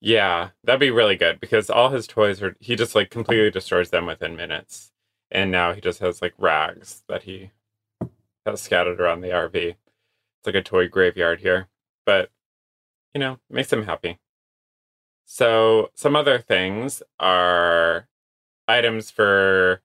Yeah, 0.00 0.50
that'd 0.64 0.80
be 0.80 0.90
really 0.90 1.16
good 1.16 1.40
because 1.40 1.70
all 1.70 1.90
his 1.90 2.06
toys 2.06 2.42
are 2.42 2.56
he 2.60 2.76
just 2.76 2.94
like 2.94 3.10
completely 3.10 3.50
destroys 3.50 3.90
them 3.90 4.06
within 4.06 4.36
minutes. 4.36 4.92
And 5.30 5.50
now 5.50 5.72
he 5.72 5.80
just 5.80 6.00
has 6.00 6.22
like 6.22 6.34
rags 6.38 7.02
that 7.08 7.24
he 7.24 7.50
has 8.44 8.60
scattered 8.60 9.00
around 9.00 9.20
the 9.20 9.28
RV. 9.30 9.54
It's 9.56 9.76
like 10.46 10.54
a 10.54 10.62
toy 10.62 10.88
graveyard 10.88 11.40
here. 11.40 11.68
But 12.04 12.30
you 13.14 13.20
know, 13.20 13.38
makes 13.50 13.72
him 13.72 13.84
happy. 13.84 14.18
So 15.24 15.90
some 15.94 16.14
other 16.14 16.38
things 16.38 17.02
are 17.18 18.08
items 18.68 19.10
for 19.10 19.82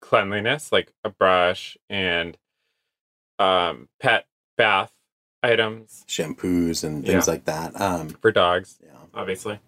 cleanliness, 0.00 0.72
like 0.72 0.92
a 1.02 1.10
brush 1.10 1.76
and 1.90 2.38
um, 3.38 3.88
pet 4.00 4.26
bath 4.56 4.92
items 5.42 6.04
Shampoos 6.08 6.84
and 6.84 7.04
things 7.04 7.26
Yeah. 7.26 7.32
like 7.32 7.44
that. 7.44 7.78
Um, 7.80 8.08
for 8.10 8.32
dogs, 8.32 8.78
yeah, 8.84 8.92
obviously. 9.12 9.60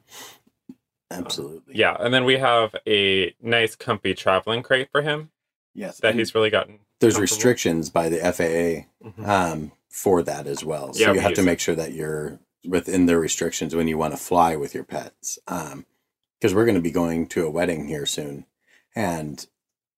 absolutely. 1.11 1.75
Yeah, 1.77 1.97
and 1.99 2.13
then 2.13 2.25
we 2.25 2.39
have 2.39 2.75
a 2.87 3.35
nice, 3.41 3.75
comfy 3.77 4.15
traveling 4.15 4.63
crate 4.63 4.89
for 4.91 5.03
him 5.03 5.31
Yes. 5.75 5.99
that 6.01 6.15
he's 6.15 6.35
really 6.35 6.51
gotten. 6.51 6.81
there's 7.01 7.19
restrictions 7.21 7.91
by 7.91 8.09
the 8.09 8.25
FAA 8.25 8.87
Mhm. 9.05 9.29
um, 9.29 9.73
for 9.91 10.23
that 10.23 10.47
as 10.47 10.65
well. 10.65 10.95
So 10.95 11.01
Yeah, 11.01 11.07
you 11.09 11.13
we 11.15 11.19
have 11.21 11.35
to 11.35 11.43
make 11.43 11.61
sure 11.61 11.75
that 11.75 11.93
you're 11.93 12.41
within 12.65 13.05
the 13.07 13.19
restrictions 13.19 13.75
when 13.77 13.87
you 13.87 13.99
want 13.99 14.15
to 14.15 14.17
fly 14.19 14.57
with 14.57 14.75
your 14.75 14.85
pets. 14.85 15.39
Um 15.47 15.85
because 16.41 16.55
we're 16.55 16.65
going 16.67 16.75
to 16.75 16.83
be 16.83 16.91
going 16.91 17.27
to 17.29 17.47
a 17.47 17.51
wedding 17.51 17.87
here 17.89 18.05
soon. 18.05 18.45
And 18.95 19.47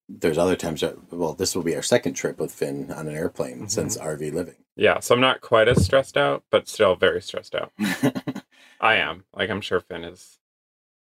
there's 0.08 0.38
other 0.38 0.56
times 0.56 0.80
that, 0.80 1.12
well, 1.12 1.34
this 1.34 1.54
will 1.54 1.62
be 1.62 1.76
our 1.76 1.82
second 1.82 2.14
trip 2.14 2.38
with 2.38 2.52
Finn 2.52 2.90
on 2.90 3.08
an 3.08 3.14
airplane 3.14 3.62
Mhm. 3.66 3.70
since 3.70 3.96
RV 3.96 4.30
living. 4.30 4.56
Yeah, 4.76 5.00
so 5.00 5.14
I'm 5.14 5.20
not 5.20 5.40
quite 5.40 5.68
as 5.68 5.84
stressed 5.84 6.16
out, 6.16 6.44
but 6.50 6.68
still 6.68 6.94
very 6.96 7.20
stressed 7.20 7.54
out. 7.54 7.72
I 8.80 8.94
am. 8.96 9.24
Like, 9.34 9.50
I'm 9.50 9.60
sure 9.60 9.80
Finn 9.80 10.04
is 10.04 10.38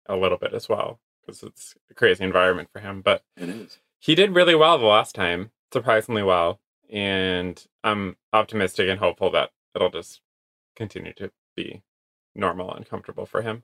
a 0.08 0.16
little 0.16 0.38
bit 0.38 0.54
as 0.54 0.68
well 0.70 1.00
because 1.22 1.44
it's 1.44 1.76
a 1.92 1.94
crazy 1.94 2.24
environment 2.24 2.70
for 2.72 2.80
him. 2.80 3.02
But 3.02 3.24
it 3.36 3.50
is. 3.50 3.80
he 4.00 4.16
did 4.16 4.34
really 4.34 4.56
well 4.56 4.78
the 4.78 4.86
last 4.86 5.14
time, 5.16 5.52
surprisingly 5.72 6.24
well. 6.24 6.60
And 6.90 7.64
I'm 7.84 8.16
optimistic 8.32 8.88
and 8.90 9.00
hopeful 9.00 9.30
that 9.32 9.52
it'll 9.76 9.90
just 9.90 10.22
continue 10.78 11.12
to 11.14 11.32
be 11.56 11.84
normal 12.34 12.74
and 12.74 12.88
comfortable 12.88 13.26
for 13.26 13.42
him. 13.42 13.64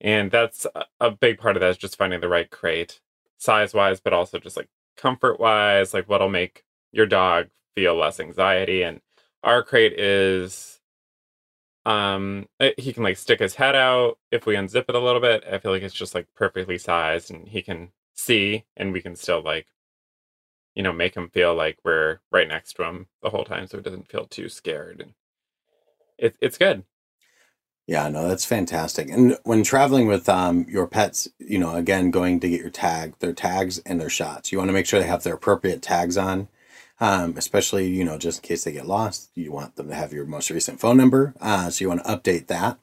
And 0.00 0.30
that's 0.30 0.66
a 1.00 1.10
big 1.10 1.38
part 1.38 1.56
of 1.56 1.60
that 1.62 1.70
is 1.70 1.78
just 1.78 1.96
finding 1.96 2.20
the 2.20 2.28
right 2.28 2.50
crate, 2.50 3.00
size 3.38 3.74
wise, 3.74 4.00
but 4.00 4.12
also 4.12 4.38
just 4.38 4.56
like 4.56 4.68
comfort 4.96 5.40
wise, 5.40 5.94
like 5.94 6.08
what'll 6.08 6.28
make 6.28 6.64
your 6.92 7.06
dog 7.06 7.48
feel 7.74 7.94
less 7.96 8.20
anxiety. 8.20 8.82
And 8.82 9.00
our 9.42 9.62
crate 9.62 9.98
is 9.98 10.80
um 11.86 12.46
eh, 12.58 12.72
he 12.76 12.92
can 12.92 13.04
like 13.04 13.16
stick 13.16 13.38
his 13.38 13.54
head 13.54 13.76
out 13.76 14.18
if 14.32 14.44
we 14.44 14.56
unzip 14.56 14.84
it 14.88 14.94
a 14.96 15.00
little 15.00 15.20
bit 15.20 15.44
i 15.50 15.56
feel 15.56 15.70
like 15.70 15.82
it's 15.82 15.94
just 15.94 16.16
like 16.16 16.26
perfectly 16.34 16.76
sized 16.76 17.30
and 17.30 17.48
he 17.48 17.62
can 17.62 17.90
see 18.14 18.64
and 18.76 18.92
we 18.92 19.00
can 19.00 19.14
still 19.14 19.40
like 19.40 19.68
you 20.74 20.82
know 20.82 20.92
make 20.92 21.14
him 21.16 21.30
feel 21.30 21.54
like 21.54 21.78
we're 21.84 22.18
right 22.32 22.48
next 22.48 22.74
to 22.74 22.84
him 22.84 23.06
the 23.22 23.30
whole 23.30 23.44
time 23.44 23.66
so 23.68 23.76
he 23.76 23.82
doesn't 23.84 24.08
feel 24.08 24.26
too 24.26 24.48
scared 24.48 25.00
and 25.00 25.14
it, 26.18 26.36
it's 26.40 26.58
good 26.58 26.82
Yeah, 27.86 28.08
no, 28.08 28.26
that's 28.26 28.44
fantastic. 28.44 29.08
And 29.10 29.38
when 29.44 29.62
traveling 29.62 30.08
with 30.08 30.28
um, 30.28 30.66
your 30.68 30.88
pets, 30.88 31.28
you 31.38 31.58
know, 31.58 31.76
again, 31.76 32.10
going 32.10 32.40
to 32.40 32.48
get 32.48 32.60
your 32.60 32.70
tag, 32.70 33.16
their 33.20 33.32
tags 33.32 33.78
and 33.80 34.00
their 34.00 34.10
shots, 34.10 34.50
you 34.50 34.58
want 34.58 34.68
to 34.68 34.72
make 34.72 34.86
sure 34.86 34.98
they 34.98 35.06
have 35.06 35.22
their 35.22 35.34
appropriate 35.34 35.82
tags 35.82 36.16
on, 36.16 36.48
um, 36.98 37.36
especially, 37.36 37.86
you 37.86 38.04
know, 38.04 38.18
just 38.18 38.42
in 38.42 38.48
case 38.48 38.64
they 38.64 38.72
get 38.72 38.86
lost. 38.86 39.30
You 39.36 39.52
want 39.52 39.76
them 39.76 39.88
to 39.88 39.94
have 39.94 40.12
your 40.12 40.26
most 40.26 40.50
recent 40.50 40.80
phone 40.80 40.96
number. 40.96 41.34
Uh, 41.40 41.70
so 41.70 41.84
you 41.84 41.88
want 41.88 42.04
to 42.04 42.10
update 42.10 42.48
that. 42.48 42.80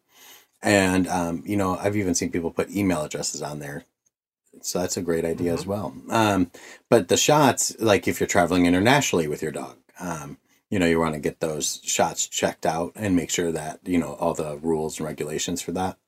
And, 0.61 1.07
um, 1.07 1.43
you 1.45 1.57
know, 1.57 1.75
I've 1.75 1.97
even 1.97 2.15
seen 2.15 2.31
people 2.31 2.51
put 2.51 2.71
email 2.71 3.03
addresses 3.03 3.41
on 3.41 3.59
there. 3.59 3.83
So 4.61 4.79
that's 4.79 4.95
a 4.95 5.01
great 5.01 5.25
idea 5.25 5.53
as 5.53 5.65
well. 5.65 5.93
Um, 6.09 6.49
but 6.89 7.09
the 7.09 7.17
shots, 7.17 7.75
like 7.79 8.07
if 8.07 8.21
you're 8.21 8.27
traveling 8.27 8.65
internationally 8.65 9.27
with 9.27 9.41
your 9.41 9.51
dog, 9.51 9.75
um, 9.99 10.37
you 10.73 10.79
know, 10.79 10.87
you 10.87 10.99
want 10.99 11.13
to 11.13 11.19
get 11.19 11.39
those 11.39 11.79
shots 11.83 12.27
checked 12.27 12.65
out 12.65 12.93
and 12.95 13.15
make 13.15 13.29
sure 13.29 13.51
that, 13.51 13.79
you 13.85 13.99
know, 13.99 14.13
all 14.13 14.33
the 14.33 14.57
rules 14.57 14.97
and 14.97 15.05
regulations 15.05 15.61
for 15.61 15.71
that. 15.71 15.99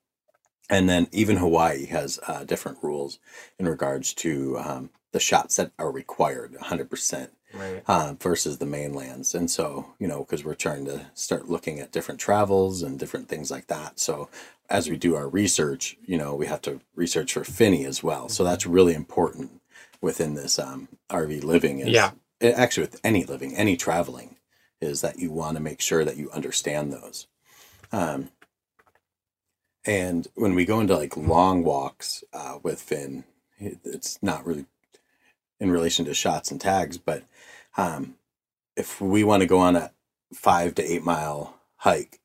And 0.68 0.88
then 0.88 1.06
even 1.12 1.36
Hawaii 1.36 1.86
has 1.86 2.18
uh, 2.26 2.42
different 2.42 2.78
rules 2.82 3.20
in 3.60 3.68
regards 3.68 4.12
to 4.14 4.58
um, 4.58 4.90
the 5.12 5.20
shots 5.20 5.54
that 5.54 5.70
are 5.78 5.92
required 5.92 6.54
100% 6.54 7.28
right 7.54 7.84
uh, 7.86 8.14
versus 8.18 8.58
the 8.58 8.66
mainlands. 8.66 9.36
And 9.36 9.48
so, 9.48 9.94
you 10.00 10.08
know, 10.08 10.24
because 10.24 10.44
we're 10.44 10.54
trying 10.54 10.84
to 10.86 11.06
start 11.14 11.48
looking 11.48 11.78
at 11.78 11.92
different 11.92 12.18
travels 12.18 12.82
and 12.82 12.98
different 12.98 13.28
things 13.28 13.52
like 13.52 13.68
that. 13.68 14.00
So, 14.00 14.28
as 14.68 14.90
we 14.90 14.96
do 14.96 15.14
our 15.14 15.28
research, 15.28 15.96
you 16.04 16.18
know, 16.18 16.34
we 16.34 16.46
have 16.46 16.62
to 16.62 16.80
research 16.96 17.34
for 17.34 17.44
Finney 17.44 17.84
as 17.84 18.02
well. 18.02 18.28
So, 18.28 18.42
that's 18.42 18.66
really 18.66 18.94
important 18.94 19.60
within 20.00 20.34
this 20.34 20.58
um, 20.58 20.88
RV 21.08 21.44
living. 21.44 21.78
Is, 21.78 21.88
Yeah. 21.88 22.10
Actually, 22.42 22.88
with 22.88 23.00
any 23.04 23.24
living, 23.24 23.54
any 23.54 23.76
traveling, 23.76 24.35
is 24.80 25.00
that 25.00 25.18
you 25.18 25.30
want 25.30 25.56
to 25.56 25.62
make 25.62 25.80
sure 25.80 26.04
that 26.04 26.16
you 26.16 26.30
understand 26.30 26.92
those. 26.92 27.26
Um, 27.92 28.30
and 29.84 30.26
when 30.34 30.54
we 30.54 30.64
go 30.64 30.80
into 30.80 30.96
like 30.96 31.16
long 31.16 31.62
walks 31.64 32.24
uh, 32.32 32.58
with 32.62 32.80
Finn, 32.80 33.24
it- 33.58 33.78
it's 33.84 34.18
not 34.22 34.44
really 34.44 34.66
in 35.60 35.70
relation 35.70 36.04
to 36.04 36.14
shots 36.14 36.50
and 36.50 36.60
tags, 36.60 36.98
but 36.98 37.24
um, 37.76 38.16
if 38.76 39.00
we 39.00 39.24
want 39.24 39.40
to 39.42 39.46
go 39.46 39.58
on 39.58 39.76
a 39.76 39.92
five 40.34 40.74
to 40.74 40.82
eight 40.92 41.04
mile 41.04 41.58
hike, 41.76 42.20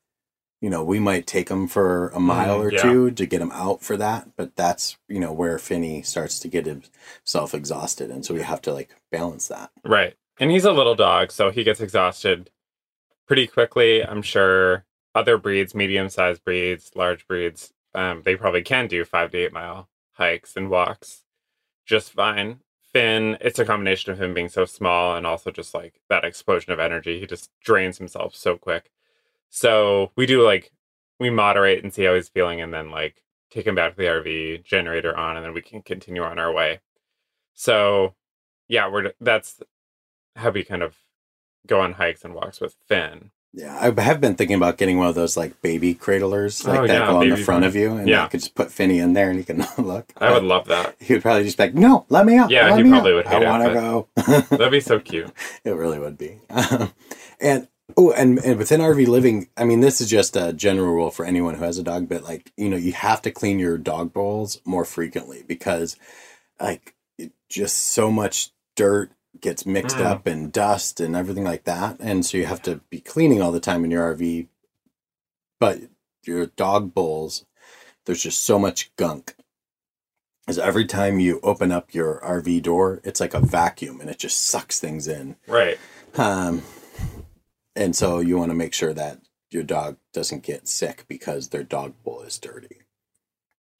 you 0.60 0.68
know, 0.70 0.84
we 0.84 0.98
might 1.00 1.26
take 1.26 1.48
him 1.48 1.66
for 1.66 2.08
a 2.10 2.20
mile 2.20 2.58
Mhm, 2.58 2.64
or 2.64 2.72
yeah. 2.72 2.82
two 2.82 3.10
to 3.12 3.26
get 3.26 3.40
him 3.40 3.50
out 3.52 3.82
for 3.82 3.96
that. 3.96 4.36
But 4.36 4.54
that's, 4.54 4.96
you 5.08 5.18
know, 5.18 5.32
where 5.32 5.58
Finney 5.58 6.02
starts 6.02 6.38
to 6.40 6.48
get 6.48 6.66
himself 6.66 7.54
exhausted. 7.54 8.10
And 8.10 8.24
so 8.24 8.34
we 8.34 8.42
have 8.42 8.60
to 8.62 8.72
like 8.72 8.90
balance 9.10 9.48
that. 9.48 9.70
right 9.84 10.14
and 10.38 10.50
he's 10.50 10.64
a 10.64 10.72
little 10.72 10.94
dog 10.94 11.30
so 11.30 11.50
he 11.50 11.64
gets 11.64 11.80
exhausted 11.80 12.50
pretty 13.26 13.46
quickly 13.46 14.04
i'm 14.04 14.22
sure. 14.22 14.84
Other 15.14 15.36
breeds 15.36 15.74
medium 15.74 16.08
sized 16.08 16.42
breeds 16.44 16.92
large 16.94 17.26
breeds 17.28 17.72
um, 17.94 18.22
they 18.24 18.36
probably 18.36 18.62
can 18.62 18.86
do 18.86 19.04
five 19.04 19.30
to 19.32 19.38
eight 19.38 19.52
mile 19.52 19.88
hikes 20.12 20.56
and 20.56 20.70
walks 20.70 21.22
just 21.86 22.12
fine. 22.12 22.60
Finn 22.92 23.36
it's 23.40 23.58
a 23.58 23.64
combination 23.64 24.12
of 24.12 24.20
him 24.20 24.34
being 24.34 24.48
so 24.48 24.64
small 24.64 25.16
and 25.16 25.26
also 25.26 25.50
just 25.50 25.74
like 25.74 26.00
that 26.08 26.24
explosion 26.24 26.72
of 26.72 26.80
energy 26.80 27.20
he 27.20 27.26
just 27.26 27.50
drains 27.62 27.98
himself 27.98 28.34
so 28.34 28.56
quick. 28.56 28.90
So 29.50 30.12
we 30.16 30.26
do 30.26 30.42
like 30.42 30.72
we 31.20 31.30
moderate 31.30 31.82
and 31.82 31.92
see 31.92 32.04
how 32.04 32.14
he's 32.14 32.28
feeling 32.28 32.60
and 32.60 32.72
then 32.72 32.90
like 32.90 33.22
take 33.50 33.66
him 33.66 33.74
back 33.74 33.92
to 33.92 33.98
the 33.98 34.04
rv 34.08 34.64
generator 34.64 35.16
on 35.16 35.36
and 35.36 35.44
then 35.44 35.52
we 35.54 35.62
can 35.62 35.82
continue 35.82 36.22
on 36.22 36.38
our 36.38 36.52
way. 36.52 36.80
So 37.54 38.14
yeah 38.68 38.88
we're 38.88 39.12
that's 39.20 39.60
how 40.36 40.50
we 40.50 40.64
kind 40.64 40.82
of 40.82 40.96
go 41.66 41.80
on 41.80 41.92
hikes 41.94 42.24
and 42.24 42.34
walks 42.34 42.60
with 42.60 42.74
finn 42.88 43.30
Yeah. 43.52 43.76
I 43.80 44.00
have 44.02 44.20
been 44.20 44.34
thinking 44.34 44.56
about 44.56 44.78
getting 44.78 44.98
one 44.98 45.06
of 45.08 45.14
those 45.14 45.36
like 45.36 45.60
baby 45.62 45.94
cradlers 45.94 46.66
like 46.66 46.80
Oh, 46.80 46.86
that 46.86 46.92
yeah, 47.00 47.06
go 47.06 47.20
on 47.20 47.28
the 47.28 47.36
front 47.36 47.64
of 47.64 47.76
you. 47.76 47.96
And 47.96 48.08
Yeah. 48.08 48.24
I 48.24 48.28
could 48.28 48.40
just 48.40 48.54
put 48.54 48.72
Finny 48.72 48.98
in 48.98 49.12
there 49.12 49.28
and 49.30 49.38
he 49.38 49.44
can 49.44 49.64
look. 49.78 50.12
i 50.16 50.32
would 50.32 50.42
love 50.42 50.66
that 50.68 50.96
He 50.98 51.12
would 51.12 51.22
probably 51.22 51.44
just 51.44 51.56
be 51.58 51.64
like, 51.64 51.74
no, 51.74 52.06
let 52.08 52.24
me 52.26 52.36
out. 52.38 52.50
Yeah, 52.50 52.70
let 52.70 52.78
he 52.78 52.84
me 52.84 52.90
probably 52.90 53.12
out. 53.12 53.16
would 53.16 53.26
I 53.26 53.38
want 53.50 53.62
to 53.64 53.74
go. 53.74 54.08
that'd 54.56 54.70
be 54.72 54.80
so 54.80 54.98
cute 54.98 55.30
It 55.64 55.70
really 55.76 55.98
would 55.98 56.16
be. 56.18 56.40
Um, 56.50 56.92
and 57.40 57.68
oh, 57.96 58.10
and, 58.12 58.38
and 58.38 58.56
within 58.58 58.80
RV 58.80 59.06
living, 59.06 59.48
I 59.56 59.64
mean, 59.64 59.80
this 59.80 60.00
is 60.00 60.08
just 60.08 60.34
a 60.34 60.52
general 60.54 60.94
rule 60.94 61.10
for 61.10 61.24
anyone 61.26 61.54
who 61.54 61.64
has 61.64 61.76
a 61.78 61.82
dog, 61.82 62.08
but 62.08 62.24
like, 62.24 62.50
you 62.56 62.68
know, 62.70 62.76
you 62.78 62.92
have 62.92 63.20
to 63.22 63.30
clean 63.30 63.58
your 63.58 63.76
dog 63.78 64.12
bowls 64.14 64.60
more 64.64 64.84
frequently 64.86 65.42
because 65.46 65.96
like 66.58 66.94
it, 67.18 67.32
just 67.50 67.76
so 67.78 68.10
much 68.10 68.48
dirt 68.76 69.10
gets 69.42 69.66
mixed 69.66 69.96
Mm. 69.98 70.06
up 70.06 70.26
and 70.26 70.50
dust 70.52 71.00
and 71.00 71.14
everything 71.14 71.44
like 71.44 71.64
that. 71.64 71.98
And 72.00 72.24
so 72.24 72.38
you 72.38 72.46
have 72.46 72.62
to 72.62 72.76
be 72.88 73.00
cleaning 73.00 73.42
all 73.42 73.52
the 73.52 73.60
time 73.60 73.84
in 73.84 73.90
your 73.90 74.02
RV. 74.14 74.48
But 75.60 75.80
your 76.24 76.46
dog 76.46 76.94
bowls, 76.94 77.44
there's 78.06 78.22
just 78.22 78.44
so 78.44 78.58
much 78.58 78.94
gunk. 78.96 79.34
Is 80.48 80.58
every 80.58 80.86
time 80.86 81.20
you 81.20 81.38
open 81.42 81.70
up 81.70 81.92
your 81.94 82.20
RV 82.24 82.60
door, 82.62 83.00
it's 83.04 83.20
like 83.20 83.34
a 83.34 83.40
vacuum 83.40 84.00
and 84.00 84.08
it 84.10 84.18
just 84.18 84.44
sucks 84.46 84.80
things 84.80 85.06
in. 85.06 85.36
right 85.46 85.78
Um, 86.16 86.62
and 87.76 87.94
so 87.94 88.18
you 88.20 88.36
want 88.38 88.50
to 88.50 88.56
make 88.56 88.74
sure 88.74 88.92
that 88.92 89.20
your 89.50 89.62
dog 89.62 89.98
doesn't 90.12 90.42
get 90.42 90.66
sick 90.66 91.04
because 91.08 91.48
their 91.48 91.62
dog 91.62 91.94
bowl 92.02 92.22
is 92.22 92.38
dirty. 92.38 92.78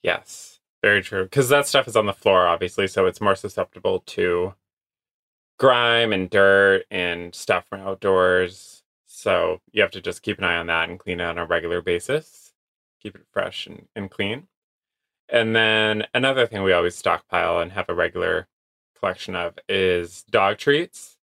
Yes, 0.02 0.60
very 0.82 1.02
true. 1.02 1.24
Because 1.24 1.48
that 1.48 1.66
stuff 1.66 1.86
is 1.88 1.96
on 1.96 2.06
the 2.06 2.12
floor, 2.12 2.46
obviously, 2.46 2.86
so 2.88 3.06
it's 3.06 3.20
more 3.20 3.36
susceptible 3.36 4.00
to 4.06 4.54
grime 5.62 6.12
and 6.12 6.28
dirt 6.28 6.82
and 6.90 7.32
stuff 7.32 7.64
from 7.70 7.82
outdoors. 7.82 8.82
So 9.06 9.60
you 9.70 9.80
have 9.80 9.92
to 9.92 10.00
just 10.00 10.22
keep 10.22 10.38
an 10.38 10.44
eye 10.44 10.56
on 10.56 10.66
that 10.66 10.88
and 10.88 10.98
clean 10.98 11.20
it 11.20 11.24
on 11.24 11.38
a 11.38 11.46
regular 11.46 11.80
basis. 11.80 12.52
Keep 13.00 13.14
it 13.14 13.26
fresh 13.32 13.68
and, 13.68 13.86
and 13.94 14.10
clean. 14.10 14.48
And 15.28 15.54
then 15.54 16.04
another 16.12 16.48
thing 16.48 16.64
we 16.64 16.72
always 16.72 16.96
stockpile 16.96 17.60
and 17.60 17.70
have 17.70 17.88
a 17.88 17.94
regular 17.94 18.48
collection 18.98 19.36
of 19.36 19.56
is 19.68 20.24
dog 20.24 20.58
treats. 20.58 21.16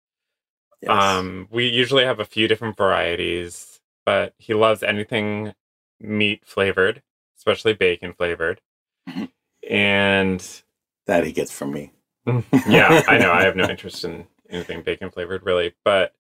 Yes. 0.81 0.89
Um, 0.89 1.49
we 1.51 1.67
usually 1.67 2.05
have 2.05 2.21
a 2.21 2.25
few 2.25 2.47
different 2.47 2.77
varieties, 2.77 3.81
but 4.05 4.35
he 4.37 4.53
loves 4.53 4.83
anything 4.83 5.53
meat 5.99 6.45
flavored, 6.45 7.01
especially 7.37 7.73
bacon 7.73 8.13
flavored. 8.13 8.61
and 9.69 10.61
that 11.07 11.25
he 11.25 11.33
gets 11.33 11.51
from 11.51 11.73
me. 11.73 11.91
yeah, 12.67 13.03
I 13.07 13.17
know 13.17 13.31
I 13.31 13.43
have 13.43 13.55
no 13.55 13.69
interest 13.69 14.03
in 14.03 14.27
anything 14.49 14.81
bacon 14.81 15.09
flavored 15.09 15.45
really, 15.45 15.73
but 15.83 16.13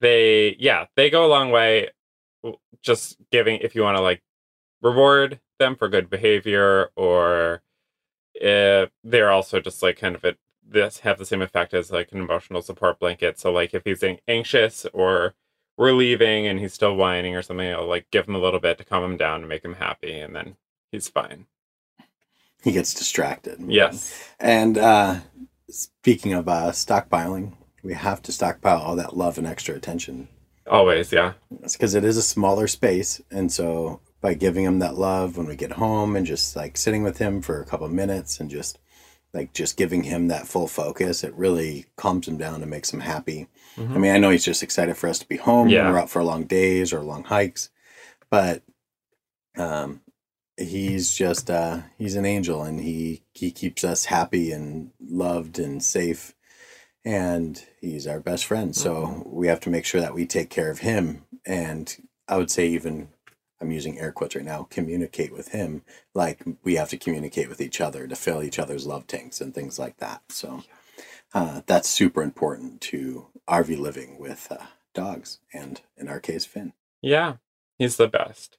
they 0.00 0.56
yeah, 0.58 0.86
they 0.96 1.10
go 1.10 1.24
a 1.24 1.28
long 1.28 1.50
way 1.50 1.90
just 2.82 3.16
giving 3.30 3.60
if 3.60 3.74
you 3.74 3.82
want 3.82 3.96
to 3.96 4.02
like 4.02 4.22
reward 4.80 5.40
them 5.58 5.76
for 5.76 5.88
good 5.88 6.10
behavior 6.10 6.90
or 6.96 7.62
if 8.34 8.90
they're 9.04 9.30
also 9.30 9.60
just 9.60 9.82
like 9.82 9.98
kind 9.98 10.16
of 10.16 10.24
a 10.24 10.34
this 10.66 11.00
have 11.00 11.18
the 11.18 11.26
same 11.26 11.42
effect 11.42 11.74
as 11.74 11.90
like 11.90 12.12
an 12.12 12.20
emotional 12.20 12.62
support 12.62 12.98
blanket. 12.98 13.38
So 13.38 13.52
like 13.52 13.74
if 13.74 13.84
he's 13.84 14.04
anxious 14.28 14.86
or 14.92 15.34
we're 15.76 15.92
leaving 15.92 16.46
and 16.46 16.58
he's 16.60 16.72
still 16.72 16.96
whining 16.96 17.36
or 17.36 17.42
something, 17.42 17.70
I'll 17.70 17.86
like 17.86 18.10
give 18.10 18.28
him 18.28 18.34
a 18.34 18.40
little 18.40 18.60
bit 18.60 18.78
to 18.78 18.84
calm 18.84 19.04
him 19.04 19.16
down 19.16 19.40
and 19.40 19.48
make 19.48 19.64
him 19.64 19.74
happy, 19.74 20.18
and 20.18 20.34
then 20.34 20.56
he's 20.90 21.08
fine. 21.08 21.46
He 22.62 22.72
gets 22.72 22.94
distracted. 22.94 23.60
Yes. 23.66 24.28
And 24.38 24.78
uh, 24.78 25.20
speaking 25.68 26.32
of 26.32 26.48
uh, 26.48 26.70
stockpiling, 26.70 27.54
we 27.82 27.94
have 27.94 28.22
to 28.22 28.32
stockpile 28.32 28.80
all 28.80 28.96
that 28.96 29.16
love 29.16 29.38
and 29.38 29.46
extra 29.46 29.74
attention. 29.74 30.28
Always, 30.70 31.12
yeah. 31.12 31.32
It's 31.62 31.76
because 31.76 31.94
it 31.94 32.04
is 32.04 32.16
a 32.16 32.22
smaller 32.22 32.68
space, 32.68 33.20
and 33.30 33.50
so 33.50 34.00
by 34.20 34.34
giving 34.34 34.64
him 34.64 34.78
that 34.78 34.94
love 34.94 35.36
when 35.36 35.46
we 35.46 35.56
get 35.56 35.72
home 35.72 36.14
and 36.14 36.24
just 36.24 36.54
like 36.54 36.76
sitting 36.76 37.02
with 37.02 37.18
him 37.18 37.42
for 37.42 37.60
a 37.60 37.66
couple 37.66 37.86
of 37.86 37.92
minutes 37.92 38.38
and 38.38 38.48
just 38.48 38.78
like 39.34 39.52
just 39.52 39.76
giving 39.76 40.04
him 40.04 40.28
that 40.28 40.46
full 40.46 40.68
focus, 40.68 41.24
it 41.24 41.34
really 41.34 41.86
calms 41.96 42.28
him 42.28 42.36
down 42.36 42.62
and 42.62 42.70
makes 42.70 42.92
him 42.92 43.00
happy. 43.00 43.48
Mm-hmm. 43.76 43.94
I 43.94 43.98
mean, 43.98 44.14
I 44.14 44.18
know 44.18 44.30
he's 44.30 44.44
just 44.44 44.62
excited 44.62 44.96
for 44.96 45.08
us 45.08 45.18
to 45.18 45.28
be 45.28 45.36
home 45.36 45.68
yeah. 45.68 45.84
when 45.84 45.92
we're 45.92 46.00
out 46.00 46.10
for 46.10 46.22
long 46.22 46.44
days 46.44 46.92
or 46.92 47.00
long 47.00 47.24
hikes, 47.24 47.70
but 48.30 48.62
um, 49.56 50.00
he's 50.56 51.14
just 51.14 51.50
uh, 51.50 51.80
he's 51.98 52.16
an 52.16 52.26
angel 52.26 52.62
and 52.62 52.80
he 52.80 53.22
he 53.32 53.50
keeps 53.50 53.84
us 53.84 54.06
happy 54.06 54.52
and 54.52 54.90
loved 55.00 55.58
and 55.58 55.82
safe, 55.82 56.34
and 57.04 57.64
he's 57.80 58.06
our 58.06 58.20
best 58.20 58.44
friend. 58.44 58.74
So 58.74 58.94
mm-hmm. 58.94 59.30
we 59.30 59.48
have 59.48 59.60
to 59.60 59.70
make 59.70 59.84
sure 59.84 60.00
that 60.00 60.14
we 60.14 60.26
take 60.26 60.50
care 60.50 60.70
of 60.70 60.80
him, 60.80 61.24
and 61.46 61.94
I 62.28 62.36
would 62.36 62.50
say 62.50 62.68
even 62.68 63.08
I'm 63.62 63.70
using 63.70 63.98
air 63.98 64.12
quotes 64.12 64.34
right 64.34 64.44
now, 64.44 64.66
communicate 64.70 65.32
with 65.32 65.48
him 65.48 65.82
like 66.14 66.42
we 66.64 66.74
have 66.74 66.90
to 66.90 66.98
communicate 66.98 67.48
with 67.48 67.60
each 67.60 67.80
other 67.80 68.06
to 68.06 68.16
fill 68.16 68.42
each 68.42 68.58
other's 68.58 68.86
love 68.86 69.06
tanks 69.06 69.40
and 69.40 69.54
things 69.54 69.78
like 69.78 69.98
that. 69.98 70.20
So 70.28 70.64
uh, 71.32 71.62
that's 71.66 71.88
super 71.88 72.22
important 72.22 72.80
to 72.82 73.28
RV 73.48 73.78
living 73.78 74.18
with 74.18 74.48
uh, 74.50 74.66
dogs 74.94 75.38
and 75.54 75.80
in 75.96 76.08
our 76.08 76.20
case, 76.20 76.44
Finn. 76.44 76.72
Yeah, 77.00 77.34
he's 77.78 77.96
the 77.96 78.08
best. 78.08 78.58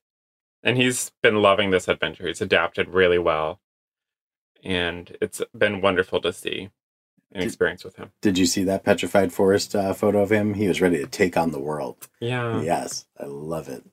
And 0.63 0.77
he's 0.77 1.11
been 1.21 1.41
loving 1.41 1.71
this 1.71 1.87
adventure. 1.87 2.27
He's 2.27 2.41
adapted 2.41 2.89
really 2.89 3.19
well. 3.19 3.59
And 4.63 5.15
it's 5.21 5.41
been 5.55 5.81
wonderful 5.81 6.21
to 6.21 6.31
see 6.31 6.69
and 7.33 7.43
experience 7.43 7.83
with 7.83 7.97
him. 7.97 8.11
Did 8.21 8.37
you 8.37 8.45
see 8.45 8.63
that 8.63 8.85
petrified 8.85 9.33
forest 9.33 9.75
uh, 9.75 9.93
photo 9.93 10.21
of 10.21 10.31
him? 10.31 10.53
He 10.53 10.67
was 10.69 10.79
ready 10.79 10.99
to 10.99 11.07
take 11.07 11.35
on 11.35 11.51
the 11.51 11.59
world. 11.59 12.07
Yeah. 12.21 12.61
Yes, 12.61 13.05
I 13.19 13.25
love 13.25 13.67
it. 13.67 13.83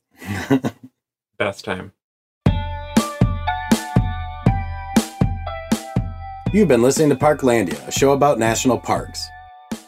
Best 1.38 1.64
time. 1.64 1.92
You've 6.52 6.68
been 6.68 6.82
listening 6.82 7.10
to 7.10 7.16
Parklandia, 7.16 7.86
a 7.86 7.92
show 7.92 8.12
about 8.12 8.38
national 8.38 8.78
parks. 8.78 9.28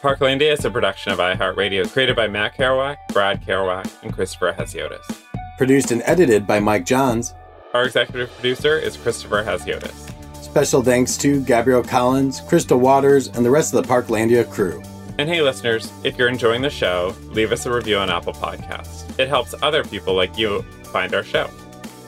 Parklandia 0.01 0.51
is 0.51 0.65
a 0.65 0.71
production 0.71 1.11
of 1.13 1.19
iHeartRadio, 1.19 1.89
created 1.91 2.15
by 2.15 2.27
Matt 2.27 2.57
Kirouac, 2.57 2.97
Brad 3.09 3.45
Kirouac, 3.45 3.89
and 4.01 4.13
Christopher 4.13 4.53
Hasiotis. 4.57 5.22
Produced 5.57 5.91
and 5.91 6.01
edited 6.05 6.47
by 6.47 6.59
Mike 6.59 6.83
Johns. 6.83 7.35
Our 7.75 7.85
executive 7.85 8.31
producer 8.33 8.77
is 8.77 8.97
Christopher 8.97 9.43
Hasiotis. 9.43 10.11
Special 10.43 10.81
thanks 10.81 11.15
to 11.17 11.43
Gabrielle 11.43 11.83
Collins, 11.83 12.41
Crystal 12.41 12.79
Waters, 12.79 13.27
and 13.27 13.45
the 13.45 13.51
rest 13.51 13.73
of 13.73 13.83
the 13.83 13.87
Parklandia 13.87 14.49
crew. 14.49 14.81
And 15.19 15.29
hey, 15.29 15.43
listeners, 15.43 15.91
if 16.03 16.17
you're 16.17 16.27
enjoying 16.27 16.63
the 16.63 16.71
show, 16.71 17.15
leave 17.25 17.51
us 17.51 17.67
a 17.67 17.71
review 17.71 17.97
on 17.97 18.09
Apple 18.09 18.33
Podcasts. 18.33 19.07
It 19.19 19.27
helps 19.27 19.53
other 19.61 19.83
people 19.83 20.15
like 20.15 20.39
you 20.39 20.63
find 20.85 21.13
our 21.13 21.23
show. 21.23 21.47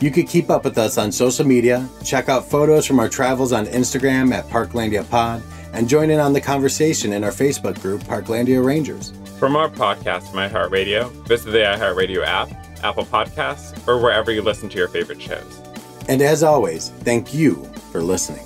You 0.02 0.10
can 0.10 0.25
keep 0.25 0.50
up 0.50 0.64
with 0.64 0.80
us 0.80 0.98
on 0.98 1.12
social 1.12 1.46
media, 1.46 1.88
check 2.04 2.30
out 2.30 2.50
photos 2.50 2.88
from 2.88 3.00
our 3.00 3.10
travels 3.10 3.52
on 3.54 3.68
Instagram 3.68 4.34
at 4.34 4.46
Parklandia 4.50 5.08
Pod, 5.08 5.44
and 5.72 5.88
join 5.88 6.10
in 6.10 6.20
on 6.20 6.34
the 6.34 6.42
conversation 6.42 7.14
in 7.14 7.24
our 7.24 7.32
Facebook 7.32 7.80
group, 7.80 8.02
Parklandia 8.02 8.66
Rangers. 8.66 9.14
For 9.38 9.50
more 9.50 9.70
podcasts 9.70 10.29
from 10.29 10.40
iHeartRadio, 10.40 11.12
visit 11.27 11.51
the 11.51 11.60
iHeartRadio 11.60 12.25
app, 12.25 12.50
Apple 12.85 13.05
Podcasts, 13.05 13.75
or 13.87 14.00
wherever 14.00 14.31
you 14.31 14.41
listen 14.41 14.69
to 14.69 14.77
your 14.77 14.87
favorite 14.87 15.21
shows. 15.21 15.61
And 16.07 16.21
as 16.21 16.43
always, 16.43 16.89
thank 16.89 17.33
you 17.33 17.55
for 17.91 18.01
listening. 18.01 18.45